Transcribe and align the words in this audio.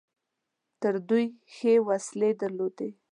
تر 0.81 0.93
دوی 1.09 1.25
ښې 1.55 1.73
وسلې 1.87 2.29
درلودلې. 2.41 2.89